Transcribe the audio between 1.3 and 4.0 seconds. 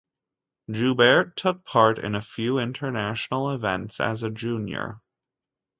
took part in few international events